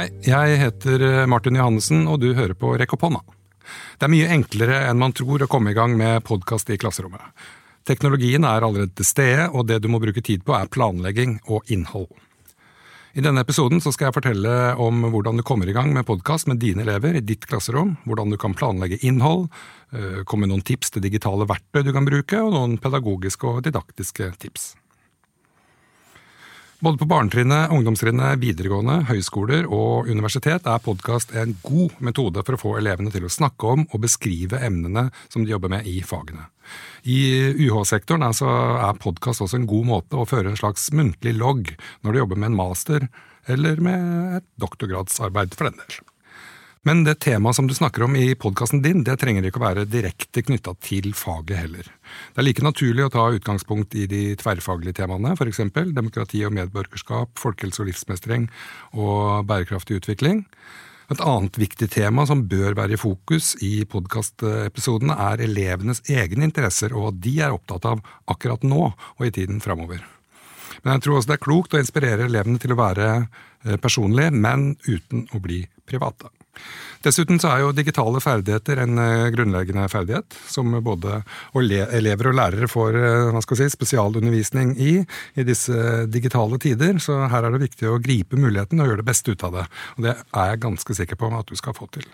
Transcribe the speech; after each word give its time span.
Hei, 0.00 0.06
jeg 0.24 0.56
heter 0.56 1.02
eh, 1.04 1.26
Martin 1.28 1.58
Johannessen, 1.58 2.06
og 2.08 2.22
du 2.22 2.30
hører 2.32 2.54
på 2.56 2.70
Rekk 2.80 2.94
opp 2.96 3.02
hånda. 3.04 3.18
Det 4.00 4.06
er 4.06 4.12
mye 4.14 4.30
enklere 4.32 4.78
enn 4.86 4.96
man 4.96 5.12
tror 5.12 5.44
å 5.44 5.48
komme 5.50 5.74
i 5.74 5.76
gang 5.76 5.92
med 5.98 6.24
podkast 6.24 6.72
i 6.72 6.78
klasserommet. 6.80 7.20
Teknologien 7.84 8.46
er 8.48 8.64
allerede 8.64 8.94
til 8.96 9.04
stede, 9.04 9.50
og 9.52 9.68
det 9.68 9.82
du 9.84 9.90
må 9.92 10.00
bruke 10.00 10.24
tid 10.24 10.40
på 10.46 10.56
er 10.56 10.72
planlegging 10.72 11.36
og 11.52 11.68
innhold. 11.68 12.08
I 13.12 13.26
denne 13.26 13.44
episoden 13.44 13.84
skal 13.84 14.08
jeg 14.08 14.16
fortelle 14.22 14.56
om 14.80 15.04
hvordan 15.12 15.36
du 15.36 15.44
kommer 15.44 15.68
i 15.68 15.76
gang 15.76 15.92
med 15.92 16.08
podkast 16.08 16.48
med 16.48 16.64
dine 16.64 16.86
elever 16.86 17.20
i 17.20 17.26
ditt 17.34 17.44
klasserom, 17.50 17.98
hvordan 18.08 18.32
du 18.32 18.40
kan 18.40 18.56
planlegge 18.56 19.02
innhold, 19.04 19.50
eh, 19.92 20.22
komme 20.24 20.46
med 20.46 20.54
noen 20.54 20.64
tips 20.64 20.96
til 20.96 21.04
digitale 21.04 21.44
verktøy 21.50 21.84
du 21.84 21.92
kan 21.92 22.08
bruke, 22.08 22.40
og 22.40 22.56
noen 22.56 22.80
pedagogiske 22.80 23.52
og 23.52 23.66
didaktiske 23.68 24.32
tips. 24.40 24.70
Både 26.80 26.96
på 26.98 27.04
barnetrinnet, 27.04 27.68
ungdomstrinnet, 27.76 28.38
videregående, 28.40 29.02
høyskoler 29.10 29.66
og 29.68 30.06
universitet 30.08 30.64
er 30.64 30.80
podkast 30.80 31.34
en 31.36 31.52
god 31.60 31.98
metode 32.00 32.40
for 32.40 32.56
å 32.56 32.60
få 32.62 32.72
elevene 32.78 33.12
til 33.12 33.26
å 33.28 33.32
snakke 33.32 33.74
om 33.74 33.82
og 33.84 34.00
beskrive 34.00 34.62
emnene 34.64 35.10
som 35.26 35.44
de 35.44 35.52
jobber 35.52 35.74
med 35.74 35.84
i 35.84 35.98
fagene. 36.00 36.46
I 37.04 37.18
UH-sektoren 37.66 38.24
altså, 38.24 38.48
er 38.80 38.96
podkast 39.02 39.44
også 39.44 39.60
en 39.60 39.68
god 39.68 39.90
måte 39.90 40.16
å 40.16 40.24
føre 40.30 40.54
en 40.54 40.56
slags 40.56 40.88
muntlig 40.96 41.36
logg 41.36 41.74
når 42.00 42.16
du 42.16 42.22
jobber 42.22 42.40
med 42.40 42.54
en 42.54 42.60
master 42.62 43.10
eller 43.44 43.84
med 43.84 44.38
et 44.38 44.48
doktorgradsarbeid, 44.64 45.52
for 45.60 45.68
den 45.68 45.84
del. 45.84 46.00
Men 46.88 47.02
det 47.04 47.18
temaet 47.20 47.58
som 47.58 47.66
du 47.68 47.74
snakker 47.76 48.06
om 48.06 48.14
i 48.16 48.30
podkasten 48.40 48.80
din, 48.80 49.02
det 49.04 49.18
trenger 49.20 49.44
ikke 49.44 49.60
å 49.60 49.66
være 49.66 49.82
direkte 49.84 50.40
knytta 50.40 50.72
til 50.80 51.10
faget 51.12 51.58
heller. 51.60 51.90
Det 52.32 52.40
er 52.40 52.46
like 52.46 52.64
naturlig 52.64 53.04
å 53.04 53.12
ta 53.12 53.26
utgangspunkt 53.36 53.92
i 54.00 54.06
de 54.08 54.22
tverrfaglige 54.40 55.02
temaene, 55.02 55.34
f.eks. 55.36 55.60
demokrati 55.92 56.40
og 56.48 56.54
medborgerskap, 56.56 57.34
folkehelse 57.36 57.84
og 57.84 57.90
livsmestring 57.90 58.48
og 58.96 59.44
bærekraftig 59.50 60.00
utvikling. 60.00 60.46
Et 61.12 61.20
annet 61.20 61.60
viktig 61.60 61.90
tema 61.92 62.24
som 62.24 62.46
bør 62.48 62.78
være 62.78 62.96
i 62.96 63.02
fokus 63.02 63.52
i 63.66 63.84
podkastepisodene, 63.84 65.20
er 65.20 65.44
elevenes 65.44 66.00
egne 66.08 66.48
interesser 66.48 66.96
og 66.96 67.10
hva 67.10 67.14
de 67.28 67.36
er 67.44 67.60
opptatt 67.60 67.92
av 67.92 68.00
akkurat 68.30 68.64
nå 68.64 68.86
og 68.88 69.24
i 69.28 69.34
tiden 69.36 69.60
framover. 69.60 70.00
Men 70.80 70.96
jeg 70.96 71.04
tror 71.04 71.20
også 71.20 71.34
det 71.34 71.40
er 71.42 71.44
klokt 71.44 71.76
å 71.76 71.84
inspirere 71.84 72.30
elevene 72.30 72.62
til 72.62 72.72
å 72.72 72.80
være 72.80 73.08
eh, 73.18 73.76
personlige, 73.76 74.32
men 74.32 74.70
uten 74.88 75.28
å 75.36 75.44
bli 75.44 75.66
private. 75.84 76.30
Dessuten 77.00 77.38
så 77.40 77.48
er 77.48 77.62
jo 77.62 77.72
digitale 77.72 78.20
ferdigheter 78.20 78.82
en 78.82 79.00
eh, 79.00 79.30
grunnleggende 79.32 79.86
ferdighet, 79.88 80.36
som 80.52 80.74
både 80.84 81.22
elever 81.56 82.28
og 82.28 82.36
lærere 82.36 82.68
får 82.68 82.98
eh, 82.98 83.28
hva 83.32 83.40
skal 83.44 83.56
si, 83.62 83.68
spesialundervisning 83.72 84.74
i 84.76 84.92
i 85.40 85.46
disse 85.48 86.04
digitale 86.12 86.58
tider. 86.60 86.98
Så 87.00 87.16
her 87.32 87.46
er 87.46 87.54
det 87.54 87.62
viktig 87.62 87.88
å 87.88 88.00
gripe 88.04 88.36
muligheten 88.36 88.82
og 88.82 88.90
gjøre 88.90 89.00
det 89.00 89.08
beste 89.08 89.32
ut 89.32 89.46
av 89.48 89.56
det. 89.56 89.64
Og 89.96 90.04
det 90.04 90.12
er 90.18 90.50
jeg 90.52 90.64
ganske 90.66 90.98
sikker 91.00 91.20
på 91.20 91.30
at 91.38 91.48
du 91.48 91.56
skal 91.56 91.76
få 91.78 91.88
til. 91.94 92.04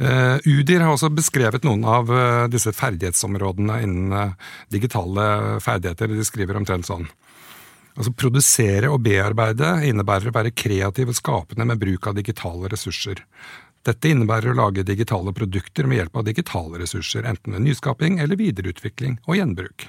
Uh, 0.00 0.38
Udir 0.46 0.80
har 0.80 0.94
også 0.94 1.10
beskrevet 1.12 1.66
noen 1.66 1.82
av 1.84 2.08
disse 2.48 2.72
ferdighetsområdene 2.72 3.82
innen 3.84 4.38
digitale 4.72 5.58
ferdigheter. 5.60 6.14
De 6.14 6.24
skriver 6.24 6.56
omtrent 6.60 6.88
sånn. 6.88 7.10
Altså 7.96 8.12
Produsere 8.14 8.90
og 8.92 9.02
bearbeide 9.04 9.72
innebærer 9.88 10.30
å 10.30 10.34
være 10.36 10.54
kreativ 10.54 11.10
og 11.10 11.18
skapende 11.18 11.66
med 11.68 11.80
bruk 11.80 12.06
av 12.10 12.18
digitale 12.18 12.70
ressurser. 12.72 13.24
Dette 13.86 14.10
innebærer 14.12 14.52
å 14.52 14.58
lage 14.58 14.84
digitale 14.84 15.32
produkter 15.32 15.88
med 15.88 16.02
hjelp 16.02 16.20
av 16.20 16.26
digitale 16.28 16.82
ressurser, 16.82 17.24
enten 17.24 17.56
ved 17.56 17.64
nyskaping 17.64 18.20
eller 18.20 18.38
videreutvikling 18.38 19.16
og 19.26 19.38
gjenbruk. 19.38 19.88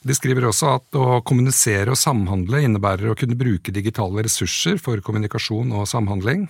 De 0.00 0.16
skriver 0.16 0.46
også 0.48 0.70
at 0.78 0.96
å 0.96 1.20
kommunisere 1.28 1.92
og 1.92 2.00
samhandle 2.00 2.62
innebærer 2.64 3.12
å 3.12 3.18
kunne 3.20 3.36
bruke 3.36 3.74
digitale 3.74 4.24
ressurser 4.24 4.80
for 4.80 5.02
kommunikasjon 5.04 5.74
og 5.76 5.84
samhandling. 5.90 6.46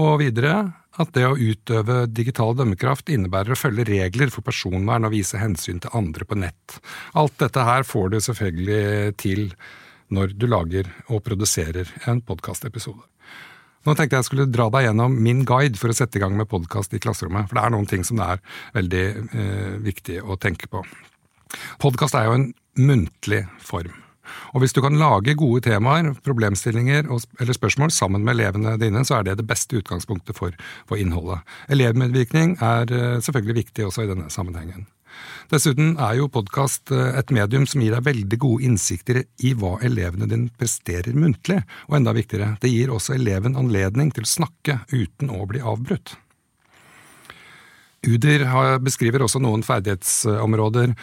Og 0.00 0.22
videre 0.22 0.54
at 1.00 1.12
det 1.16 1.24
å 1.24 1.36
utøve 1.36 2.06
digital 2.12 2.54
dømmekraft 2.56 3.10
innebærer 3.12 3.54
å 3.54 3.58
følge 3.58 3.86
regler 3.88 4.32
for 4.32 4.44
personvern 4.44 5.08
og 5.08 5.14
vise 5.14 5.40
hensyn 5.40 5.80
til 5.80 5.92
andre 5.96 6.26
på 6.28 6.36
nett. 6.40 6.78
Alt 7.16 7.38
dette 7.40 7.64
her 7.64 7.84
får 7.88 8.12
du 8.12 8.18
selvfølgelig 8.20 9.14
til 9.20 9.48
når 10.12 10.36
du 10.36 10.46
lager 10.48 10.90
og 11.08 11.24
produserer 11.24 11.88
en 12.08 12.20
podkastepisode. 12.24 13.04
Nå 13.82 13.96
tenkte 13.98 14.20
jeg 14.20 14.28
skulle 14.28 14.46
dra 14.46 14.68
deg 14.70 14.86
gjennom 14.86 15.16
min 15.24 15.42
guide 15.48 15.80
for 15.80 15.90
å 15.90 15.96
sette 15.96 16.20
i 16.20 16.22
gang 16.22 16.36
med 16.38 16.50
podkast 16.50 16.92
i 16.94 17.00
klasserommet, 17.02 17.48
for 17.50 17.58
det 17.58 17.64
er 17.64 17.74
noen 17.74 17.88
ting 17.90 18.04
som 18.06 18.20
det 18.20 18.28
er 18.36 18.44
veldig 18.76 19.06
eh, 19.08 19.72
viktig 19.88 20.20
å 20.22 20.38
tenke 20.38 20.70
på. 20.70 20.84
Podkast 21.82 22.14
er 22.16 22.28
jo 22.28 22.36
en 22.36 22.48
muntlig 22.78 23.42
form. 23.60 23.96
Og 24.54 24.62
hvis 24.62 24.74
du 24.76 24.80
kan 24.84 24.98
lage 24.98 25.36
gode 25.38 25.64
temaer, 25.66 26.12
problemstillinger 26.24 27.08
eller 27.10 27.56
spørsmål 27.56 27.92
sammen 27.94 28.24
med 28.24 28.36
elevene 28.36 28.78
dine, 28.80 29.04
så 29.04 29.18
er 29.18 29.28
det 29.28 29.38
det 29.40 29.48
beste 29.48 29.80
utgangspunktet 29.80 30.38
for, 30.38 30.56
for 30.88 31.00
innholdet. 31.00 31.42
Elevmedvirkning 31.72 32.56
er 32.62 32.92
eh, 32.92 33.20
selvfølgelig 33.24 33.60
viktig 33.62 33.86
også 33.88 34.06
i 34.06 34.10
denne 34.12 34.30
sammenhengen. 34.30 34.86
Dessuten 35.52 35.96
er 36.00 36.16
jo 36.16 36.30
podkast 36.32 36.92
eh, 36.94 37.12
et 37.20 37.32
medium 37.34 37.66
som 37.68 37.82
gir 37.84 37.94
deg 37.96 38.06
veldig 38.06 38.38
gode 38.40 38.66
innsikter 38.68 39.22
i 39.44 39.52
hva 39.58 39.74
elevene 39.84 40.28
dine 40.30 40.52
presterer 40.58 41.16
muntlig, 41.16 41.60
og 41.90 41.98
enda 41.98 42.14
viktigere, 42.16 42.54
det 42.62 42.72
gir 42.72 42.92
også 42.94 43.18
eleven 43.18 43.58
anledning 43.60 44.12
til 44.14 44.26
å 44.26 44.34
snakke 44.38 44.82
uten 44.94 45.32
å 45.34 45.44
bli 45.50 45.60
avbrutt. 45.60 46.16
Udir 48.02 48.46
beskriver 48.82 49.22
også 49.22 49.38
noen 49.42 49.62
ferdighetsområder 49.66 50.96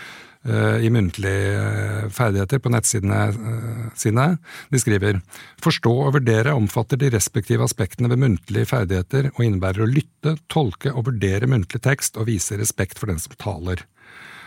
Eh, 0.45 0.85
i 0.85 0.89
muntlige 0.89 1.55
eh, 1.59 2.05
ferdigheter 2.15 2.61
på 2.63 2.71
nettsidene 2.71 3.17
eh, 3.27 3.87
sine. 3.99 4.37
De 4.71 4.79
skriver 4.79 5.19
forstå 5.59 5.91
og 5.91 6.13
vurdere 6.15 6.53
omfatter 6.55 7.01
de 7.01 7.09
respektive 7.11 7.65
aspektene 7.67 8.07
ved 8.07 8.21
muntlige 8.23 8.69
ferdigheter 8.69 9.33
og 9.33 9.43
innebærer 9.43 9.83
å 9.83 9.89
lytte, 9.89 10.37
tolke 10.47 10.93
og 10.93 11.09
vurdere 11.09 11.49
muntlig 11.51 11.83
tekst 11.83 12.15
og 12.15 12.29
vise 12.31 12.55
respekt 12.55 13.03
for 13.03 13.11
den 13.11 13.19
som 13.19 13.35
taler. 13.35 13.83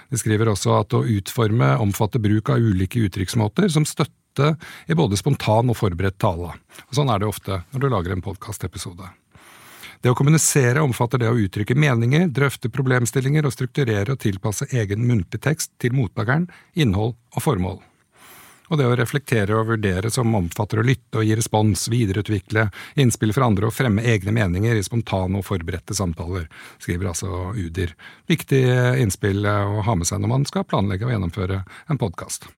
De 0.08 0.16
skriver 0.16 0.48
også 0.48 0.78
at 0.78 0.96
å 0.96 1.04
utforme 1.04 1.74
omfatter 1.84 2.24
bruk 2.24 2.54
av 2.54 2.64
ulike 2.64 3.04
uttrykksmåter 3.04 3.68
som 3.76 3.84
støtte 3.84 4.54
i 4.88 4.96
både 4.96 5.20
spontan 5.20 5.68
og 5.68 5.76
forberedt 5.76 6.22
tale. 6.24 6.54
Og 6.88 6.96
sånn 6.96 7.12
er 7.12 7.20
det 7.20 7.28
ofte 7.28 7.66
når 7.74 7.84
du 7.84 7.92
lager 7.92 8.16
en 8.16 8.24
podkastepisode. 8.24 9.12
Det 10.02 10.10
å 10.10 10.16
kommunisere 10.18 10.82
omfatter 10.82 11.20
det 11.22 11.28
å 11.30 11.36
uttrykke 11.38 11.76
meninger, 11.78 12.26
drøfte 12.34 12.72
problemstillinger 12.74 13.46
og 13.46 13.52
strukturere 13.54 14.16
og 14.16 14.18
tilpasse 14.24 14.66
egen 14.74 15.04
muntlig 15.06 15.38
tekst 15.44 15.70
til 15.78 15.94
mottakeren, 15.94 16.48
innhold 16.74 17.14
og 17.36 17.44
formål. 17.44 17.78
Og 18.72 18.80
det 18.80 18.88
å 18.88 18.96
reflektere 18.98 19.54
og 19.54 19.68
vurdere 19.68 20.10
som 20.10 20.34
omfatter 20.34 20.80
å 20.80 20.84
lytte 20.86 21.20
og 21.20 21.28
gi 21.28 21.36
respons, 21.38 21.84
videreutvikle 21.92 22.66
innspill 22.98 23.34
fra 23.36 23.46
andre 23.46 23.68
og 23.68 23.76
fremme 23.76 24.02
egne 24.08 24.34
meninger 24.34 24.74
i 24.74 24.82
spontane 24.82 25.38
og 25.38 25.46
forberedte 25.46 25.94
samtaler, 25.94 26.48
skriver 26.82 27.12
altså 27.12 27.52
Udir. 27.54 27.94
Viktig 28.32 28.62
innspill 29.04 29.46
å 29.46 29.86
ha 29.86 29.94
med 29.94 30.08
seg 30.08 30.24
når 30.24 30.34
man 30.34 30.48
skal 30.50 30.66
planlegge 30.66 31.06
og 31.06 31.14
gjennomføre 31.14 31.62
en 31.62 32.02
podkast. 32.02 32.50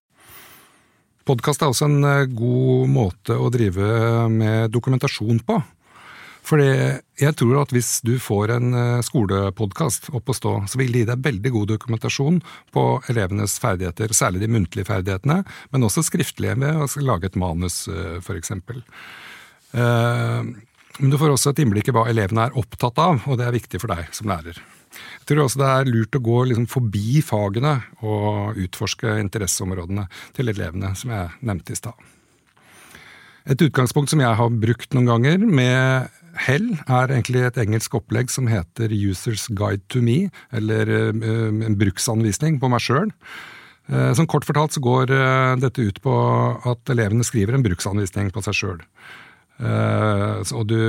Podkast 1.28 1.61
er 1.61 1.72
også 1.75 1.91
en 1.91 2.34
god 2.37 2.93
måte 2.94 3.37
å 3.37 3.53
drive 3.53 4.28
med 4.32 4.72
dokumentasjon 4.72 5.44
på. 5.44 5.61
Fordi 6.44 6.69
jeg 7.21 7.37
tror 7.38 7.62
at 7.62 7.72
hvis 7.72 8.03
du 8.05 8.19
får 8.21 8.53
en 8.59 8.77
eh, 8.77 9.05
skolepodkast 9.06 10.10
opp 10.15 10.28
å 10.28 10.37
stå, 10.37 10.53
så 10.69 10.81
vil 10.81 10.93
det 10.93 11.05
gi 11.05 11.09
deg 11.09 11.25
veldig 11.25 11.53
god 11.55 11.71
dokumentasjon 11.72 12.41
på 12.75 12.84
elevenes 13.12 13.56
ferdigheter, 13.62 14.12
særlig 14.16 14.44
de 14.44 14.50
muntlige 14.53 14.88
ferdighetene, 14.91 15.41
men 15.72 15.88
også 15.88 16.05
skriftlige 16.05 16.59
ved 16.60 16.84
å 16.84 16.88
lage 17.06 17.31
et 17.31 17.41
manus, 17.41 17.87
eh, 17.88 18.19
f.eks. 18.21 18.53
Eh, 19.72 20.53
men 21.00 21.10
du 21.10 21.19
får 21.19 21.32
også 21.32 21.55
et 21.55 21.65
innblikk 21.65 21.88
i 21.91 21.94
hva 21.97 22.05
elevene 22.10 22.44
er 22.47 22.59
opptatt 22.61 23.00
av, 23.03 23.25
og 23.25 23.41
det 23.41 23.49
er 23.49 23.56
viktig 23.56 23.81
for 23.82 23.94
deg 23.94 24.12
som 24.15 24.28
lærer. 24.31 24.61
Jeg 24.94 25.26
tror 25.26 25.46
også 25.46 25.58
det 25.58 25.70
er 25.73 25.88
lurt 25.91 26.19
å 26.19 26.23
gå 26.23 26.43
liksom 26.50 26.67
forbi 26.70 27.23
fagene 27.25 27.79
og 28.05 28.61
utforske 28.62 29.17
interesseområdene 29.23 30.05
til 30.37 30.52
elevene, 30.52 30.93
som 30.99 31.11
jeg 31.14 31.32
nevnte 31.41 31.75
i 31.75 31.81
stad. 31.81 32.11
Et 33.50 33.64
utgangspunkt 33.67 34.12
som 34.12 34.23
jeg 34.23 34.38
har 34.38 34.61
brukt 34.61 34.94
noen 34.94 35.08
ganger, 35.11 35.43
med 35.43 36.12
hell, 36.46 36.70
er 36.86 37.12
egentlig 37.12 37.44
et 37.46 37.58
engelsk 37.62 37.96
opplegg 37.98 38.32
som 38.32 38.48
heter 38.50 38.92
Users 38.92 39.46
Guide 39.48 39.84
to 39.92 40.02
Me, 40.04 40.31
eller 40.54 40.90
uh, 40.90 41.50
en 41.50 41.78
bruksanvisning 41.81 42.60
på 42.62 42.70
meg 42.72 42.84
sjøl. 42.84 43.12
Uh, 43.90 44.12
som 44.16 44.28
kort 44.31 44.46
fortalt 44.48 44.76
så 44.76 44.82
går 44.84 45.12
uh, 45.12 45.54
dette 45.60 45.84
ut 45.84 46.00
på 46.04 46.14
at 46.70 46.94
elevene 46.94 47.26
skriver 47.26 47.56
en 47.56 47.66
bruksanvisning 47.66 48.32
på 48.34 48.44
seg 48.46 48.60
sjøl. 48.62 48.82
Og 49.54 50.64
du 50.66 50.81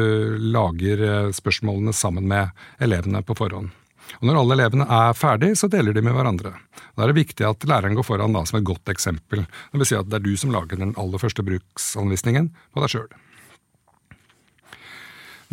lager 0.42 1.01
spørsmålene 1.38 1.92
sammen 1.94 2.25
med 2.25 2.50
elevene 2.81 3.21
på 3.21 3.36
forhånd. 3.38 3.69
Og 4.18 4.25
Når 4.25 4.39
alle 4.39 4.56
elevene 4.57 4.88
er 4.89 5.13
ferdig, 5.18 5.51
så 5.59 5.69
deler 5.69 5.94
de 5.94 6.01
med 6.01 6.15
hverandre. 6.18 6.56
Da 6.97 7.06
er 7.06 7.12
det 7.12 7.19
viktig 7.19 7.45
at 7.45 7.68
læreren 7.69 7.97
går 7.97 8.07
foran 8.07 8.33
da 8.33 8.42
som 8.50 8.57
et 8.57 8.65
godt 8.65 8.89
eksempel. 8.89 9.45
Det 9.45 9.81
vil 9.81 9.89
si 9.89 10.00
at 10.00 10.09
det 10.09 10.18
er 10.18 10.25
du 10.25 10.33
som 10.39 10.53
lager 10.53 10.81
den 10.81 10.95
aller 10.97 11.21
første 11.21 11.45
bruksanvisningen 11.45 12.50
på 12.74 12.81
deg 12.81 12.95
sjøl. 12.95 13.09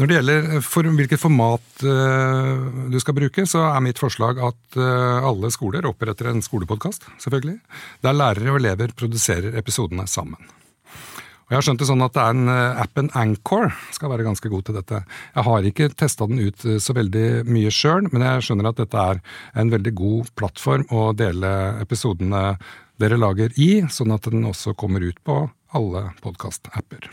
Når 0.01 0.09
det 0.09 0.17
gjelder 0.17 0.49
eh, 0.57 0.65
for, 0.65 0.89
hvilket 0.97 1.21
format 1.21 1.85
uh, 1.85 2.89
du 2.89 2.97
skal 3.03 3.17
bruke, 3.17 3.45
så 3.49 3.67
er 3.69 3.85
mitt 3.85 4.01
forslag 4.01 4.41
at 4.41 4.79
uh, 4.81 5.21
alle 5.29 5.51
skoler 5.53 5.85
oppretter 5.89 6.31
en 6.31 6.41
skolepodkast, 6.45 7.05
selvfølgelig, 7.21 7.59
der 8.05 8.17
lærere 8.17 8.55
og 8.55 8.61
elever 8.63 8.95
produserer 8.97 9.59
episodene 9.61 10.07
sammen. 10.09 10.41
Og 10.41 11.53
Jeg 11.53 11.59
har 11.59 11.67
skjønt 11.67 11.83
det 11.83 11.89
sånn 11.91 12.05
at 12.07 12.15
det 12.17 12.23
er 12.23 12.37
en 12.39 12.49
uh, 12.49 12.81
appen 12.81 13.11
Anchor 13.21 13.69
skal 13.93 14.15
være 14.15 14.25
ganske 14.25 14.53
god 14.53 14.65
til 14.69 14.79
dette. 14.79 15.03
Jeg 15.35 15.47
har 15.51 15.69
ikke 15.69 15.91
testa 15.93 16.29
den 16.31 16.41
ut 16.41 16.65
så 16.81 16.97
veldig 16.97 17.27
mye 17.53 17.73
sjøl, 17.75 18.09
men 18.15 18.25
jeg 18.25 18.47
skjønner 18.47 18.71
at 18.71 18.81
dette 18.81 19.03
er 19.13 19.21
en 19.61 19.75
veldig 19.75 19.93
god 19.99 20.33
plattform 20.41 20.87
å 20.89 21.11
dele 21.17 21.53
episodene 21.85 22.55
dere 23.03 23.21
lager 23.21 23.53
i, 23.61 23.83
sånn 23.93 24.15
at 24.17 24.31
den 24.33 24.49
også 24.49 24.73
kommer 24.79 25.05
ut 25.05 25.21
på 25.27 25.45
alle 25.77 26.07
podkast-apper. 26.25 27.11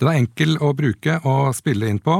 Den 0.00 0.10
er 0.10 0.20
enkel 0.22 0.56
å 0.62 0.72
bruke 0.76 1.18
og 1.28 1.52
spille 1.56 1.90
inn 1.90 2.00
på, 2.02 2.16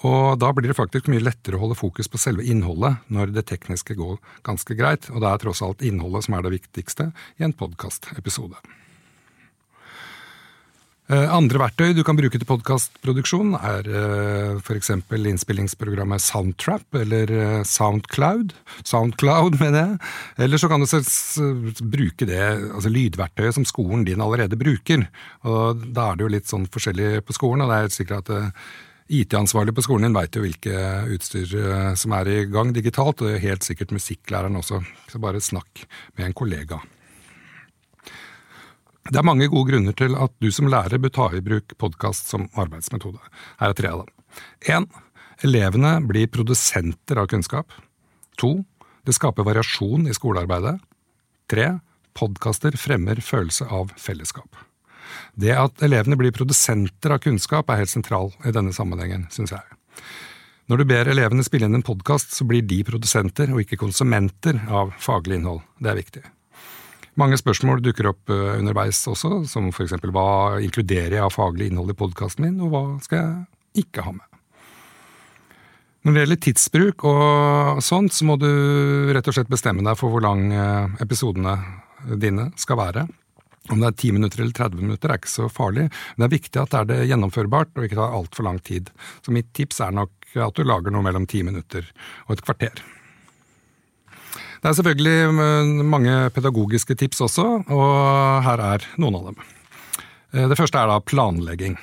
og 0.00 0.38
da 0.40 0.48
blir 0.56 0.70
det 0.70 0.78
faktisk 0.78 1.10
mye 1.12 1.20
lettere 1.20 1.58
å 1.58 1.64
holde 1.66 1.76
fokus 1.76 2.08
på 2.08 2.20
selve 2.20 2.46
innholdet 2.48 3.02
når 3.12 3.34
det 3.36 3.44
tekniske 3.50 3.98
går 3.98 4.16
ganske 4.46 4.76
greit, 4.78 5.10
og 5.12 5.20
det 5.20 5.28
er 5.28 5.42
tross 5.42 5.60
alt 5.66 5.84
innholdet 5.84 6.24
som 6.24 6.38
er 6.38 6.46
det 6.46 6.54
viktigste 6.56 7.10
i 7.36 7.44
en 7.44 7.56
podkastepisode. 7.56 8.56
Eh, 11.10 11.26
andre 11.34 11.58
verktøy 11.58 11.90
du 11.96 12.04
kan 12.06 12.14
bruke 12.14 12.38
til 12.38 12.46
podkastproduksjon, 12.46 13.56
er 13.58 13.86
eh, 13.90 14.58
f.eks. 14.60 14.92
innspillingsprogrammet 15.10 16.22
Soundtrap 16.22 16.98
eller 17.00 17.32
eh, 17.34 17.54
Soundcloud. 17.66 18.52
Soundcloud, 18.86 19.56
mener 19.62 19.80
jeg. 19.80 19.96
Eller 20.46 20.62
så 20.62 20.70
kan 20.70 20.84
du 20.84 20.86
bruke 21.90 22.28
det 22.30 22.38
altså 22.44 22.92
lydverktøyet 22.94 23.58
som 23.58 23.66
skolen 23.66 24.04
din 24.06 24.22
allerede 24.22 24.58
bruker. 24.60 25.08
Og 25.50 25.82
Da 25.90 26.12
er 26.12 26.20
det 26.20 26.28
jo 26.28 26.30
litt 26.36 26.52
sånn 26.52 26.68
forskjellig 26.70 27.24
på 27.26 27.34
skolen, 27.34 27.66
og 27.66 27.74
det 27.74 27.80
er 27.80 27.96
sikkert 27.96 28.30
at 28.30 28.54
IT-ansvarlig 29.10 29.74
på 29.74 29.82
skolen 29.82 30.06
din 30.06 30.14
veit 30.14 30.38
jo 30.38 30.44
hvilke 30.44 30.86
utstyr 31.10 31.58
som 31.98 32.14
er 32.20 32.30
i 32.30 32.38
gang 32.46 32.70
digitalt, 32.76 33.18
og 33.18 33.26
det 33.26 33.40
er 33.40 33.48
helt 33.48 33.66
sikkert 33.66 33.96
musikklæreren 33.96 34.62
også. 34.62 34.78
Så 35.10 35.18
bare 35.18 35.42
snakk 35.42 35.88
med 36.14 36.28
en 36.28 36.38
kollega. 36.38 36.78
Det 39.10 39.18
er 39.18 39.26
mange 39.26 39.50
gode 39.50 39.72
grunner 39.72 39.94
til 39.98 40.14
at 40.14 40.32
du 40.38 40.52
som 40.54 40.70
lærer 40.70 41.00
bør 41.02 41.10
ta 41.14 41.28
i 41.34 41.42
bruk 41.42 41.74
podkast 41.82 42.30
som 42.30 42.46
arbeidsmetode. 42.54 43.18
Her 43.58 43.72
er 43.72 43.78
tre 43.78 43.90
av 43.90 44.04
dem. 44.04 44.12
En, 44.70 44.86
Elevene 45.40 45.94
blir 46.04 46.28
produsenter 46.28 47.16
av 47.16 47.30
kunnskap. 47.32 47.72
To. 48.40 48.58
Det 49.08 49.14
skaper 49.16 49.46
variasjon 49.46 50.04
i 50.10 50.16
skolearbeidet. 50.16 50.76
Tre. 51.48 51.68
Podkaster 52.16 52.76
fremmer 52.76 53.22
følelse 53.24 53.64
av 53.72 53.94
fellesskap. 53.96 54.58
Det 55.34 55.54
at 55.56 55.80
elevene 55.82 56.18
blir 56.20 56.34
produsenter 56.36 57.14
av 57.14 57.22
kunnskap 57.24 57.70
er 57.70 57.80
helt 57.80 57.92
sentral 57.92 58.34
i 58.44 58.52
denne 58.52 58.74
sammenhengen, 58.76 59.24
syns 59.32 59.54
jeg. 59.54 59.64
Når 60.68 60.82
du 60.82 60.86
ber 60.90 61.08
elevene 61.10 61.46
spille 61.46 61.66
inn 61.66 61.78
en 61.78 61.86
podkast, 61.86 62.36
så 62.36 62.44
blir 62.46 62.62
de 62.62 62.82
produsenter 62.86 63.50
og 63.54 63.64
ikke 63.64 63.80
konsumenter 63.80 64.60
av 64.68 64.92
faglig 65.00 65.40
innhold. 65.40 65.64
Det 65.80 65.94
er 65.94 65.98
viktig. 66.02 66.22
Mange 67.18 67.38
spørsmål 67.40 67.82
dukker 67.82 68.10
opp 68.12 68.30
eh, 68.30 68.58
underveis 68.60 69.02
også, 69.10 69.42
som 69.50 69.70
f.eks. 69.72 69.96
hva 70.14 70.60
inkluderer 70.62 71.18
jeg 71.18 71.24
av 71.24 71.34
faglig 71.34 71.70
innhold 71.70 71.90
i 71.92 71.98
podkasten 71.98 72.46
min, 72.46 72.60
og 72.62 72.74
hva 72.74 72.82
skal 73.04 73.22
jeg 73.24 73.86
ikke 73.86 74.04
ha 74.06 74.14
med? 74.14 74.26
Når 76.00 76.14
det 76.14 76.20
gjelder 76.22 76.40
tidsbruk 76.46 77.04
og 77.10 77.80
sånt, 77.84 78.14
så 78.16 78.24
må 78.24 78.38
du 78.40 78.48
rett 79.12 79.26
og 79.28 79.36
slett 79.36 79.50
bestemme 79.52 79.84
deg 79.84 79.98
for 80.00 80.12
hvor 80.12 80.24
lang 80.24 80.46
eh, 80.54 81.00
episodene 81.04 81.58
dine 82.16 82.48
skal 82.60 82.80
være. 82.80 83.04
Om 83.70 83.82
det 83.82 83.90
er 83.90 83.98
10 83.98 84.14
minutter 84.16 84.40
eller 84.40 84.56
30 84.56 84.80
minutter 84.80 85.12
er 85.12 85.20
ikke 85.20 85.30
så 85.30 85.50
farlig, 85.52 85.90
men 85.90 86.22
det 86.22 86.28
er 86.30 86.38
viktig 86.38 86.62
at 86.62 86.72
det 86.72 86.78
er 86.78 86.88
det 86.88 87.10
gjennomførbart 87.10 87.74
og 87.76 87.84
ikke 87.86 87.98
tar 87.98 88.16
altfor 88.16 88.48
lang 88.48 88.62
tid. 88.64 88.88
Så 89.20 89.34
mitt 89.34 89.50
tips 89.56 89.82
er 89.84 89.92
nok 89.98 90.32
at 90.40 90.56
du 90.56 90.64
lager 90.64 90.94
noe 90.94 91.04
mellom 91.04 91.26
10 91.28 91.44
minutter 91.50 91.84
og 92.28 92.38
et 92.38 92.46
kvarter. 92.46 92.80
Det 94.60 94.68
er 94.68 94.76
selvfølgelig 94.76 95.20
eh, 95.24 95.70
mange 95.88 96.16
pedagogiske 96.36 96.96
tips 97.00 97.22
også, 97.24 97.46
og 97.72 97.94
her 98.44 98.60
er 98.60 98.84
noen 99.00 99.16
av 99.16 99.30
dem. 99.30 99.38
Eh, 100.34 100.48
det 100.50 100.58
første 100.60 100.76
er 100.76 100.90
da 100.90 100.98
planlegging. 101.00 101.78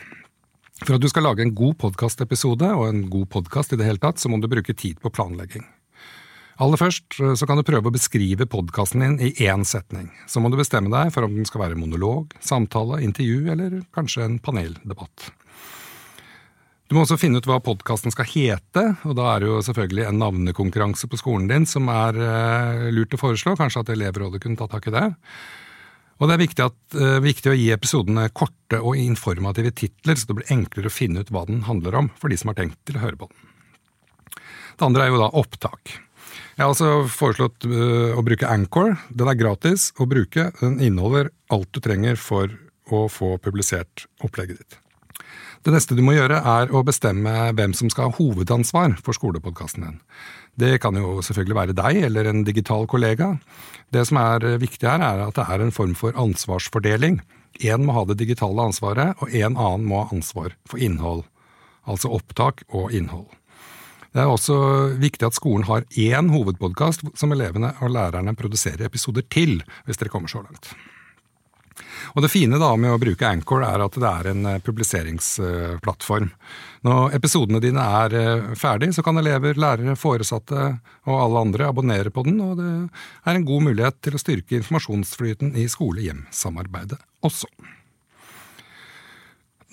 For 0.84 0.94
at 0.94 1.02
du 1.02 1.10
skal 1.10 1.26
lage 1.26 1.42
en 1.42 1.56
god 1.58 1.74
podkastepisode, 1.82 2.70
og 2.78 2.86
en 2.86 3.08
god 3.10 3.26
podkast 3.34 3.74
i 3.74 3.80
det 3.82 3.88
hele 3.88 4.02
tatt, 4.04 4.22
så 4.22 4.30
må 4.30 4.38
du 4.38 4.50
bruke 4.52 4.78
tid 4.78 5.02
på 5.02 5.10
planlegging. 5.10 5.66
Aller 6.62 6.78
først 6.78 7.18
eh, 7.18 7.34
så 7.34 7.50
kan 7.50 7.58
du 7.58 7.66
prøve 7.66 7.90
å 7.90 7.96
beskrive 7.96 8.46
podkasten 8.46 9.02
din 9.02 9.18
i 9.26 9.34
én 9.50 9.66
setning. 9.66 10.12
Så 10.30 10.42
må 10.42 10.54
du 10.54 10.62
bestemme 10.62 10.94
deg 10.94 11.10
for 11.16 11.26
om 11.26 11.34
den 11.34 11.50
skal 11.50 11.66
være 11.66 11.82
monolog, 11.82 12.38
samtale, 12.46 13.02
intervju 13.06 13.50
eller 13.54 13.82
kanskje 13.98 14.26
en 14.26 14.38
paneldebatt. 14.38 15.32
Du 16.88 16.96
må 16.96 17.04
også 17.04 17.18
finne 17.20 17.42
ut 17.42 17.48
hva 17.50 17.60
podkasten 17.60 18.14
skal 18.14 18.30
hete, 18.32 18.84
og 19.04 19.18
da 19.20 19.28
er 19.34 19.44
det 19.44 19.50
jo 19.50 19.60
selvfølgelig 19.66 20.06
en 20.08 20.22
navnekonkurranse 20.22 21.10
på 21.12 21.20
skolen 21.20 21.50
din 21.50 21.68
som 21.68 21.90
er 21.92 22.16
uh, 22.16 22.86
lurt 22.96 23.16
å 23.18 23.20
foreslå. 23.20 23.58
Kanskje 23.60 23.84
at 23.84 23.92
elevrådet 23.92 24.40
kunne 24.44 24.60
ta 24.60 24.70
tak 24.72 24.88
i 24.88 24.94
det. 24.96 25.04
Og 26.18 26.30
det 26.30 26.38
er 26.38 26.42
viktig, 26.46 26.68
at, 26.72 26.78
uh, 26.96 27.18
viktig, 27.26 27.52
å 27.52 27.58
gi 27.60 27.68
episodene 27.76 28.30
korte 28.32 28.80
og 28.80 28.96
informative 29.02 29.74
titler, 29.76 30.16
så 30.16 30.32
det 30.32 30.38
blir 30.40 30.56
enklere 30.56 30.88
å 30.88 30.96
finne 30.96 31.26
ut 31.26 31.34
hva 31.36 31.44
den 31.52 31.66
handler 31.68 32.00
om 32.06 32.10
for 32.16 32.32
de 32.32 32.40
som 32.40 32.54
har 32.54 32.60
tenkt 32.62 32.80
til 32.88 33.02
å 33.02 33.04
høre 33.04 33.20
på 33.20 33.28
den. 33.34 33.54
Det 34.80 34.88
andre 34.88 35.04
er 35.04 35.12
jo 35.12 35.22
da 35.26 35.30
opptak. 35.44 35.92
Jeg 35.92 36.64
har 36.64 36.72
altså 36.72 37.04
foreslått 37.12 37.68
uh, 37.68 38.16
å 38.16 38.24
bruke 38.24 38.48
Anchor. 38.48 38.96
Den 39.12 39.28
er 39.28 39.42
gratis 39.44 39.92
å 40.00 40.08
bruke. 40.08 40.54
Den 40.64 40.80
inneholder 40.80 41.34
alt 41.52 41.68
du 41.76 41.84
trenger 41.84 42.16
for 42.16 42.56
å 42.88 43.10
få 43.12 43.36
publisert 43.44 44.08
opplegget 44.24 44.64
ditt. 44.64 44.84
Det 45.66 45.74
neste 45.74 45.98
du 45.98 46.04
må 46.06 46.14
gjøre, 46.16 46.40
er 46.40 46.72
å 46.72 46.84
bestemme 46.88 47.32
hvem 47.58 47.74
som 47.76 47.90
skal 47.92 48.10
ha 48.10 48.18
hovedansvar 48.18 48.98
for 49.04 49.18
skolepodkasten 49.18 49.86
din. 49.86 49.98
Det 50.58 50.78
kan 50.82 50.98
jo 50.98 51.20
selvfølgelig 51.26 51.58
være 51.58 51.78
deg 51.78 52.02
eller 52.08 52.30
en 52.30 52.44
digital 52.48 52.88
kollega. 52.90 53.36
Det 53.94 54.06
som 54.10 54.20
er 54.22 54.46
viktig 54.62 54.88
her, 54.90 55.04
er 55.04 55.26
at 55.28 55.38
det 55.38 55.46
er 55.46 55.64
en 55.64 55.74
form 55.76 55.94
for 55.98 56.18
ansvarsfordeling. 56.18 57.20
Én 57.62 57.86
må 57.86 57.94
ha 57.98 58.06
det 58.06 58.20
digitale 58.22 58.70
ansvaret, 58.70 59.18
og 59.22 59.34
en 59.34 59.58
annen 59.58 59.86
må 59.90 60.02
ha 60.04 60.16
ansvar 60.16 60.56
for 60.70 60.82
innhold. 60.82 61.26
Altså 61.88 62.12
opptak 62.14 62.66
og 62.70 62.94
innhold. 62.94 63.30
Det 64.18 64.24
er 64.24 64.32
også 64.32 64.58
viktig 64.98 65.28
at 65.28 65.38
skolen 65.38 65.68
har 65.68 65.86
én 65.94 66.32
hovedpodkast 66.34 67.04
som 67.20 67.34
elevene 67.36 67.76
og 67.84 67.92
lærerne 67.94 68.34
produserer 68.40 68.88
episoder 68.88 69.26
til, 69.30 69.60
hvis 69.86 70.00
dere 70.00 70.10
kommer 70.14 70.32
så 70.32 70.42
langt. 70.42 70.72
Og 72.16 72.24
Det 72.24 72.32
fine 72.32 72.60
da 72.62 72.72
med 72.80 72.94
å 72.94 73.02
bruke 73.02 73.28
Anchor 73.28 73.66
er 73.68 73.84
at 73.84 73.98
det 74.00 74.10
er 74.10 74.32
en 74.32 74.46
eh, 74.54 74.60
publiseringsplattform. 74.64 76.30
Når 76.88 77.16
episodene 77.18 77.62
dine 77.64 77.84
er 78.02 78.18
eh, 78.18 78.52
ferdig, 78.60 78.94
så 78.96 79.04
kan 79.06 79.20
elever, 79.20 79.58
lærere, 79.60 79.98
foresatte 80.00 80.68
og 81.08 81.16
alle 81.16 81.46
andre 81.48 81.72
abonnere 81.72 82.14
på 82.14 82.24
den, 82.28 82.40
og 82.44 82.60
det 82.62 82.70
er 83.26 83.34
en 83.40 83.48
god 83.48 83.68
mulighet 83.70 84.00
til 84.06 84.18
å 84.18 84.22
styrke 84.22 84.60
informasjonsflyten 84.60 85.56
i 85.58 85.68
skole-hjem-samarbeidet 85.72 87.02
også. 87.26 87.50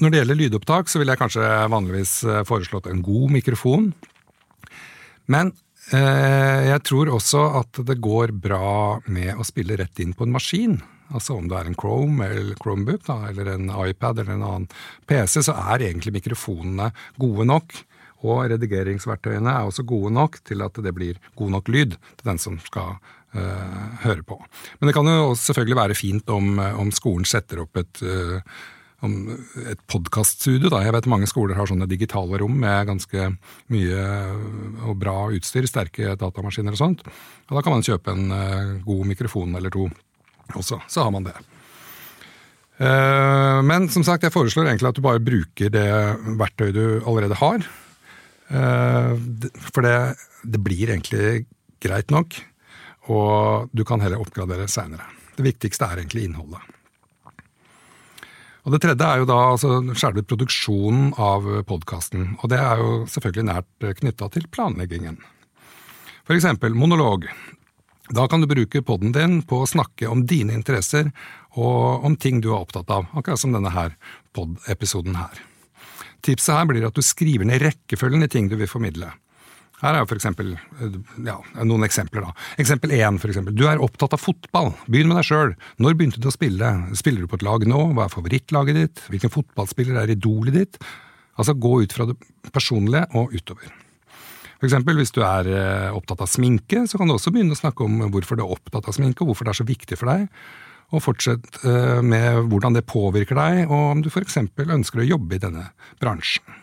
Når 0.02 0.10
det 0.10 0.18
gjelder 0.18 0.38
lydopptak, 0.40 0.88
så 0.90 0.98
vil 0.98 1.12
jeg 1.12 1.20
kanskje 1.20 1.50
vanligvis 1.70 2.16
eh, 2.26 2.42
foreslått 2.48 2.88
en 2.90 3.02
god 3.04 3.36
mikrofon. 3.36 3.92
Men 5.30 5.52
eh, 5.94 6.70
jeg 6.70 6.82
tror 6.88 7.12
også 7.14 7.44
at 7.60 7.78
det 7.86 8.00
går 8.02 8.34
bra 8.34 8.98
med 9.06 9.38
å 9.38 9.46
spille 9.46 9.78
rett 9.78 10.02
inn 10.02 10.16
på 10.16 10.26
en 10.26 10.34
maskin. 10.34 10.80
Altså 11.12 11.36
om 11.36 11.48
det 11.50 11.58
er 11.58 11.68
en 11.68 11.76
Chrome 11.78 12.26
eller 12.26 12.60
Chromebook 12.60 13.04
da, 13.08 13.18
eller 13.30 13.50
en 13.54 13.68
iPad 13.68 14.22
eller 14.22 14.36
en 14.36 14.46
annen 14.46 14.68
PC, 15.08 15.42
så 15.44 15.56
er 15.74 15.88
egentlig 15.90 16.14
mikrofonene 16.16 16.90
gode 17.20 17.48
nok. 17.50 17.76
Og 18.24 18.46
redigeringsverktøyene 18.54 19.52
er 19.52 19.68
også 19.68 19.84
gode 19.84 20.14
nok 20.16 20.38
til 20.48 20.64
at 20.64 20.78
det 20.80 20.94
blir 20.96 21.18
god 21.36 21.58
nok 21.58 21.68
lyd 21.68 21.98
til 21.98 22.30
den 22.30 22.40
som 22.40 22.56
skal 22.64 22.96
uh, 22.96 23.98
høre 24.06 24.24
på. 24.24 24.38
Men 24.78 24.88
det 24.88 24.94
kan 24.96 25.10
jo 25.10 25.34
selvfølgelig 25.36 25.80
være 25.82 25.98
fint 25.98 26.32
om, 26.32 26.56
om 26.56 26.94
skolen 26.94 27.28
setter 27.28 27.66
opp 27.66 27.82
et 27.82 28.00
uh, 28.06 28.40
et 29.04 29.80
podkaststudio. 29.90 30.70
Jeg 30.80 30.94
vet 30.96 31.08
mange 31.12 31.26
skoler 31.28 31.58
har 31.58 31.68
sånne 31.68 31.84
digitale 31.90 32.38
rom 32.40 32.54
med 32.56 32.86
ganske 32.88 33.26
mye 33.68 34.04
og 34.86 34.94
bra 34.96 35.26
utstyr, 35.34 35.66
sterke 35.68 36.14
datamaskiner 36.16 36.72
og 36.72 36.80
sånt. 36.80 37.04
Og 37.50 37.52
Da 37.58 37.60
kan 37.60 37.74
man 37.74 37.84
kjøpe 37.84 38.14
en 38.14 38.80
god 38.86 39.04
mikrofon 39.10 39.52
eller 39.60 39.74
to 39.74 39.90
også. 40.52 40.80
Så 40.90 41.06
har 41.06 41.12
man 41.14 41.26
det. 41.26 41.34
Eh, 42.82 43.60
men 43.62 43.88
som 43.92 44.04
sagt, 44.06 44.26
jeg 44.26 44.34
foreslår 44.34 44.68
egentlig 44.68 44.90
at 44.90 44.98
du 44.98 45.04
bare 45.04 45.22
bruker 45.22 45.72
det 45.72 45.88
verktøyet 46.40 46.76
du 46.76 46.86
allerede 47.06 47.38
har. 47.38 47.66
Eh, 48.50 49.12
for 49.70 49.86
det, 49.86 49.98
det 50.42 50.62
blir 50.64 50.90
egentlig 50.90 51.46
greit 51.84 52.10
nok, 52.14 52.36
og 53.12 53.70
du 53.76 53.84
kan 53.86 54.02
heller 54.02 54.22
oppgradere 54.22 54.68
seinere. 54.70 55.06
Det 55.34 55.44
viktigste 55.46 55.86
er 55.86 56.02
egentlig 56.02 56.28
innholdet. 56.28 56.62
Og 58.64 58.72
Det 58.72 58.80
tredje 58.80 59.04
er 59.04 59.20
jo 59.20 59.26
da 59.28 59.38
altså 59.50 59.74
selve 60.00 60.22
produksjonen 60.24 61.10
av 61.20 61.44
podkasten. 61.68 62.30
Og 62.40 62.48
det 62.48 62.56
er 62.56 62.80
jo 62.80 62.92
selvfølgelig 63.12 63.44
nært 63.50 63.88
knytta 64.00 64.30
til 64.32 64.46
planleggingen. 64.48 65.18
For 66.24 66.32
eksempel 66.32 66.72
monolog. 66.72 67.26
Da 68.12 68.26
kan 68.28 68.42
du 68.42 68.48
bruke 68.50 68.82
poden 68.84 69.14
din 69.16 69.38
på 69.48 69.62
å 69.62 69.68
snakke 69.68 70.10
om 70.12 70.26
dine 70.28 70.52
interesser 70.52 71.08
og 71.56 72.04
om 72.04 72.16
ting 72.20 72.42
du 72.44 72.50
er 72.50 72.60
opptatt 72.60 72.90
av, 72.92 73.06
akkurat 73.16 73.40
som 73.40 73.54
denne 73.54 73.72
her 73.72 73.94
pod-episoden 74.36 75.16
her. 75.16 75.40
Tipset 76.24 76.52
her 76.52 76.66
blir 76.68 76.84
at 76.84 76.96
du 76.96 77.04
skriver 77.04 77.48
ned 77.48 77.62
rekkefølgen 77.64 78.26
i 78.26 78.30
ting 78.32 78.50
du 78.50 78.58
vil 78.60 78.68
formidle. 78.68 79.08
Her 79.80 79.98
er 79.98 80.08
for 80.08 80.16
eksempel, 80.16 80.54
ja, 81.26 81.36
noen 81.66 81.84
eksempler. 81.84 82.24
da. 82.24 82.32
Eksempel 82.62 82.94
én. 82.96 83.18
For 83.20 83.28
eksempel. 83.32 83.56
Du 83.56 83.66
er 83.68 83.82
opptatt 83.82 84.14
av 84.16 84.22
fotball. 84.22 84.72
Begynn 84.86 85.10
med 85.10 85.18
deg 85.18 85.28
sjøl. 85.28 85.54
Når 85.82 85.96
begynte 85.98 86.22
du 86.22 86.28
å 86.30 86.32
spille? 86.32 86.70
Spiller 86.96 87.24
du 87.24 87.28
på 87.28 87.36
et 87.40 87.44
lag 87.44 87.66
nå? 87.68 87.80
Hva 87.92 88.06
er 88.06 88.14
favorittlaget 88.14 88.78
ditt? 88.78 89.02
Hvilken 89.12 89.32
fotballspiller 89.34 90.00
er 90.00 90.14
idolet 90.14 90.56
ditt? 90.56 90.78
Altså 91.36 91.56
Gå 91.58 91.82
ut 91.82 91.92
fra 91.92 92.06
det 92.08 92.16
personlige 92.54 93.10
og 93.18 93.34
utover. 93.34 93.74
For 94.64 94.70
eksempel, 94.70 94.96
Hvis 94.96 95.12
du 95.12 95.20
er 95.20 95.48
eh, 95.52 95.92
opptatt 95.92 96.22
av 96.24 96.28
sminke, 96.32 96.86
så 96.88 96.96
kan 96.96 97.10
du 97.10 97.12
også 97.18 97.28
begynne 97.34 97.52
å 97.52 97.58
snakke 97.58 97.84
om 97.84 97.98
hvorfor 98.08 98.38
du 98.38 98.46
er 98.46 98.52
opptatt 98.54 98.86
av 98.88 98.94
sminke, 98.96 99.20
og 99.20 99.28
hvorfor 99.28 99.44
det 99.44 99.52
er 99.52 99.58
så 99.58 99.66
viktig 99.68 99.98
for 100.00 100.08
deg. 100.08 100.22
Og 100.96 101.02
fortsett 101.04 101.58
eh, 101.68 102.00
med 102.00 102.48
hvordan 102.48 102.72
det 102.72 102.86
påvirker 102.88 103.36
deg, 103.36 103.66
og 103.68 103.82
om 103.90 104.00
du 104.00 104.08
f.eks. 104.08 104.38
ønsker 104.64 105.02
å 105.02 105.06
jobbe 105.10 105.36
i 105.36 105.42
denne 105.42 105.66
bransjen. 106.00 106.56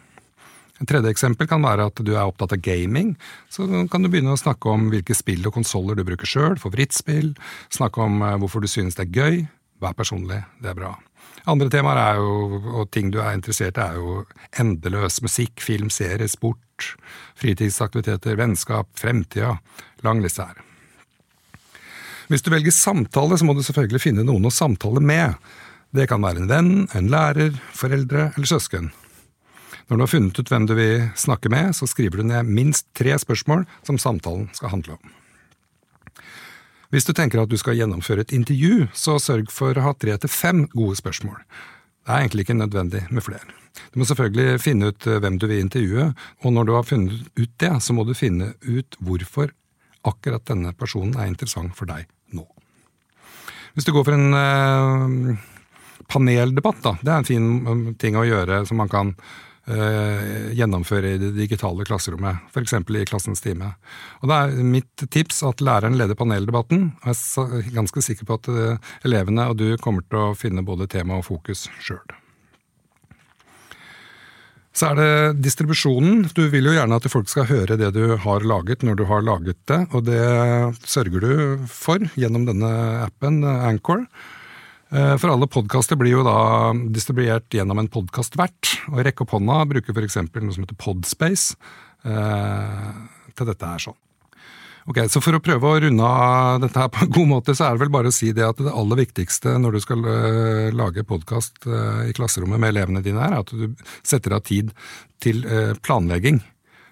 Et 0.81 0.89
tredje 0.89 1.13
eksempel 1.13 1.46
kan 1.46 1.62
være 1.62 1.91
at 1.91 2.01
du 2.01 2.10
er 2.15 2.25
opptatt 2.25 2.55
av 2.58 2.63
gaming. 2.65 3.13
Så 3.53 3.70
kan 3.70 4.01
du 4.01 4.10
begynne 4.10 4.34
å 4.34 4.41
snakke 4.41 4.74
om 4.74 4.89
hvilke 4.89 5.13
spill 5.13 5.46
og 5.46 5.53
konsoller 5.60 5.93
du 5.93 6.01
bruker 6.08 6.25
sjøl, 6.25 6.58
favorittspill, 6.58 7.36
snakke 7.70 8.01
om 8.01 8.17
eh, 8.25 8.39
hvorfor 8.41 8.65
du 8.65 8.72
synes 8.72 8.98
det 8.98 9.12
er 9.12 9.13
gøy. 9.22 9.43
Vær 9.81 9.95
personlig, 9.97 10.43
det 10.61 10.71
er 10.71 10.77
bra. 10.77 10.91
Andre 11.50 11.71
temaer 11.73 11.97
er 11.97 12.19
jo, 12.21 12.59
og 12.77 12.89
ting 12.93 13.09
du 13.13 13.17
er 13.21 13.33
interessert 13.33 13.79
i, 13.79 13.85
er 13.85 13.97
jo 13.97 14.21
endeløs 14.61 15.21
musikk, 15.25 15.61
film, 15.63 15.89
serie, 15.89 16.29
sport, 16.29 16.91
fritidsaktiviteter, 17.41 18.38
vennskap, 18.38 18.91
fremtida. 19.00 19.55
Lang 20.05 20.21
liste 20.21 20.45
her. 20.45 20.61
Hvis 22.29 22.45
du 22.45 22.51
velger 22.53 22.71
samtale, 22.71 23.38
så 23.38 23.45
må 23.47 23.57
du 23.57 23.63
selvfølgelig 23.65 24.03
finne 24.05 24.25
noen 24.27 24.45
å 24.47 24.53
samtale 24.53 25.01
med. 25.03 25.33
Det 25.91 26.05
kan 26.07 26.21
være 26.23 26.43
en 26.43 26.51
venn, 26.51 26.73
en 26.95 27.09
lærer, 27.11 27.57
foreldre 27.75 28.29
eller 28.35 28.47
søsken. 28.47 28.91
Når 29.89 29.97
du 29.97 30.03
har 30.05 30.11
funnet 30.13 30.38
ut 30.39 30.51
hvem 30.53 30.67
du 30.69 30.75
vil 30.77 31.09
snakke 31.19 31.51
med, 31.51 31.73
så 31.75 31.89
skriver 31.89 32.21
du 32.21 32.29
ned 32.29 32.47
minst 32.47 32.85
tre 32.95 33.17
spørsmål 33.19 33.65
som 33.83 34.00
samtalen 34.00 34.47
skal 34.55 34.71
handle 34.77 34.95
om. 34.95 35.17
Hvis 36.91 37.07
du 37.07 37.13
tenker 37.15 37.39
at 37.39 37.51
du 37.51 37.57
skal 37.60 37.77
gjennomføre 37.79 38.25
et 38.25 38.33
intervju, 38.36 38.89
så 38.91 39.15
sørg 39.21 39.51
for 39.53 39.77
å 39.77 39.86
ha 39.86 39.93
tre 39.95 40.17
til 40.19 40.31
fem 40.31 40.65
gode 40.74 40.98
spørsmål. 41.00 41.39
Det 42.01 42.12
er 42.12 42.24
egentlig 42.25 42.45
ikke 42.45 42.57
nødvendig 42.60 43.05
med 43.13 43.24
flere. 43.24 43.55
Du 43.93 44.01
må 44.01 44.07
selvfølgelig 44.07 44.60
finne 44.60 44.91
ut 44.91 45.07
eh, 45.07 45.19
hvem 45.24 45.38
du 45.39 45.48
vil 45.48 45.63
intervjue, 45.63 46.10
og 46.43 46.53
når 46.55 46.67
du 46.67 46.74
har 46.75 46.88
funnet 46.88 47.39
ut 47.39 47.53
det, 47.63 47.71
så 47.79 47.95
må 47.95 48.03
du 48.07 48.12
finne 48.17 48.51
ut 48.67 48.98
hvorfor 49.00 49.53
akkurat 50.07 50.43
denne 50.50 50.74
personen 50.75 51.15
er 51.15 51.29
interessant 51.29 51.77
for 51.77 51.88
deg 51.88 52.10
nå. 52.36 52.43
Hvis 53.75 53.88
du 53.88 53.93
går 53.95 54.07
for 54.07 54.17
en 54.17 54.36
eh, 54.41 55.48
paneldebatt, 56.12 56.81
da, 56.83 56.95
det 57.00 57.13
er 57.13 57.21
en 57.21 57.29
fin 57.29 57.48
um, 57.67 57.86
ting 58.01 58.17
å 58.19 58.27
gjøre 58.27 58.63
som 58.67 58.81
man 58.81 58.91
kan 58.91 59.15
gjennomføre 60.57 61.13
i 61.13 61.19
det 61.21 61.31
digitale 61.35 61.85
klasserommet, 61.85 62.41
f.eks. 62.49 62.73
i 62.73 63.05
klassens 63.05 63.43
time. 63.43 63.73
Og 64.21 64.31
Det 64.31 64.37
er 64.39 64.63
mitt 64.65 65.05
tips 65.13 65.43
at 65.47 65.61
læreren 65.61 65.97
leder 65.99 66.17
paneldebatten. 66.17 66.91
og 67.03 67.13
Jeg 67.13 67.69
er 67.69 67.75
ganske 67.75 68.01
sikker 68.01 68.25
på 68.25 68.39
at 68.39 68.49
eh, 68.49 68.89
elevene 69.05 69.47
og 69.51 69.57
du 69.61 69.77
kommer 69.77 70.01
til 70.07 70.17
å 70.17 70.33
finne 70.35 70.65
både 70.65 70.89
tema 70.89 71.19
og 71.19 71.27
fokus 71.29 71.67
sjøl. 71.79 72.03
Så 74.71 74.87
er 74.87 74.95
det 74.95 75.41
distribusjonen. 75.43 76.29
Du 76.31 76.45
vil 76.49 76.69
jo 76.69 76.75
gjerne 76.77 76.95
at 76.95 77.07
folk 77.11 77.27
skal 77.29 77.49
høre 77.49 77.75
det 77.77 77.91
du 77.91 78.15
har 78.23 78.45
laget 78.47 78.85
når 78.87 79.01
du 79.01 79.03
har 79.09 79.25
laget 79.27 79.59
det, 79.67 79.81
og 79.91 80.05
det 80.07 80.21
sørger 80.87 81.19
du 81.19 81.65
for 81.67 81.99
gjennom 82.15 82.47
denne 82.47 82.71
appen 83.03 83.43
Anchor. 83.43 84.07
Eh, 84.91 85.15
for 85.17 85.31
alle 85.31 85.48
podkaster 85.48 85.95
blir 86.00 86.17
jo 86.17 86.24
da 86.27 86.71
distribuert 86.91 87.48
gjennom 87.55 87.79
en 87.79 87.89
podkastvert. 87.91 88.74
Og 88.91 89.03
Rekke 89.05 89.24
opp 89.24 89.36
hånda 89.38 89.63
bruker 89.69 89.95
f.eks. 89.95 90.19
noe 90.19 90.55
som 90.55 90.65
heter 90.65 90.79
Podspace 90.79 91.55
eh, 92.03 92.88
til 93.38 93.48
dette 93.48 93.74
her 93.74 93.86
sånn. 93.88 94.00
Ok, 94.89 94.98
Så 95.13 95.21
for 95.21 95.38
å 95.38 95.43
prøve 95.43 95.69
å 95.69 95.79
runde 95.83 96.03
av 96.03 96.60
dette 96.63 96.81
her 96.81 96.89
på 96.91 97.05
en 97.05 97.12
god 97.13 97.29
måte, 97.29 97.55
så 97.55 97.67
er 97.67 97.75
det 97.75 97.83
vel 97.83 97.93
bare 97.93 98.10
å 98.10 98.15
si 98.15 98.31
det 98.33 98.48
at 98.48 98.60
det 98.60 98.74
aller 98.74 98.98
viktigste 99.03 99.53
når 99.62 99.77
du 99.77 99.83
skal 99.83 100.07
uh, 100.07 100.71
lage 100.74 101.05
podkast 101.05 101.67
i 102.10 102.15
klasserommet 102.17 102.57
med 102.57 102.74
elevene 102.74 103.03
dine, 103.05 103.21
er 103.21 103.43
at 103.43 103.53
du 103.53 103.77
setter 104.01 104.33
av 104.33 104.41
tid 104.50 104.74
til 105.21 105.45
planlegging. 105.86 106.41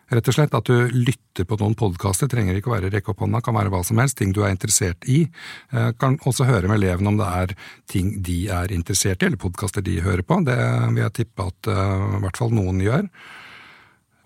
Rett 0.10 0.30
og 0.32 0.34
slett 0.34 0.56
at 0.58 0.70
du 0.70 0.90
lytter 0.94 1.46
på 1.46 1.58
noen 1.62 1.76
podkaster, 1.78 2.30
trenger 2.32 2.58
ikke 2.58 2.72
å 2.72 2.76
være 2.76 2.90
rekke 2.94 3.12
opp 3.14 3.20
hånda, 3.22 3.44
kan 3.46 3.54
være 3.58 3.70
hva 3.74 3.84
som 3.86 4.00
helst, 4.02 4.18
ting 4.18 4.32
du 4.34 4.42
er 4.42 4.56
interessert 4.56 5.06
i. 5.06 5.20
Eh, 5.70 5.92
kan 6.02 6.18
også 6.26 6.48
høre 6.50 6.72
med 6.72 6.82
elevene 6.82 7.14
om 7.14 7.20
det 7.20 7.28
er 7.42 7.54
ting 7.92 8.16
de 8.26 8.40
er 8.54 8.74
interessert 8.74 9.22
i, 9.22 9.30
eller 9.30 9.42
podkaster 9.42 9.86
de 9.86 10.00
hører 10.06 10.26
på. 10.26 10.40
Det 10.48 10.58
vil 10.58 11.04
jeg 11.04 11.16
tippe 11.22 11.46
at 11.46 11.70
uh, 11.70 12.18
i 12.18 12.24
hvert 12.26 12.42
fall 12.42 12.56
noen 12.58 12.82
gjør. 12.82 13.06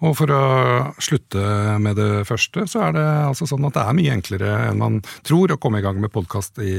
Og 0.04 0.16
for 0.20 0.32
å 0.36 0.46
slutte 1.04 1.44
med 1.80 1.96
det 2.00 2.24
første, 2.28 2.66
så 2.68 2.88
er 2.88 2.96
det 2.96 3.06
altså 3.28 3.48
sånn 3.48 3.68
at 3.68 3.76
det 3.78 3.84
er 3.84 3.96
mye 4.00 4.16
enklere 4.18 4.56
enn 4.70 4.82
man 4.82 4.98
tror 5.24 5.54
å 5.54 5.60
komme 5.64 5.80
i 5.80 5.86
gang 5.86 6.00
med 6.04 6.12
podkast 6.16 6.60
i 6.64 6.74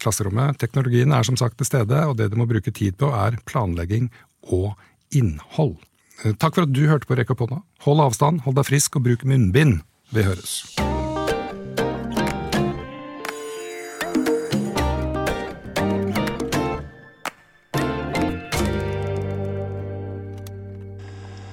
klasserommet. 0.00 0.56
Teknologien 0.60 1.12
er 1.12 1.26
som 1.28 1.36
sagt 1.40 1.58
til 1.60 1.68
stede, 1.68 2.04
og 2.08 2.16
det 2.20 2.30
du 2.32 2.38
må 2.40 2.48
bruke 2.48 2.72
tid 2.72 2.96
på, 3.00 3.12
er 3.12 3.36
planlegging 3.48 4.08
og 4.56 4.72
innhold. 5.16 5.76
Eh, 6.24 6.32
takk 6.32 6.56
for 6.56 6.64
at 6.64 6.72
du 6.72 6.86
hørte 6.88 7.08
på 7.08 7.16
Rekk 7.18 7.34
opp 7.34 7.44
hånda. 7.44 7.60
Hold 7.84 8.00
avstand, 8.06 8.44
hold 8.46 8.56
deg 8.56 8.68
frisk 8.68 8.96
og 8.96 9.04
bruk 9.08 9.26
munnbind. 9.28 9.82
Vi 10.14 10.24
høres. 10.24 10.62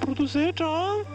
Produsert 0.04 0.62
av 0.62 1.13